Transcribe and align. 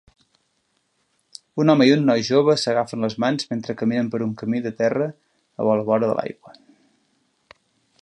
Un 1.63 1.73
home 1.73 1.87
i 1.89 1.93
un 1.97 2.01
noi 2.07 2.25
jove 2.31 2.57
s'agafen 2.63 3.07
les 3.07 3.17
mans 3.25 3.47
mentre 3.53 3.77
caminen 3.83 4.11
per 4.15 4.23
un 4.29 4.35
camí 4.43 4.65
de 4.67 4.75
terra 4.83 5.11
a 5.11 5.69
la 5.71 5.89
vora 5.93 6.07
de 6.13 6.17
l'aigua 6.21 6.61